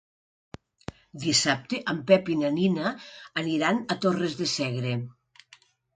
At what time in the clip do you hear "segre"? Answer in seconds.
4.57-4.95